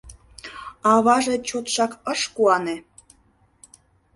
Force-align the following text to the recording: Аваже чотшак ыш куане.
Аваже 0.93 1.35
чотшак 1.47 1.91
ыш 2.11 2.21
куане. 2.35 2.75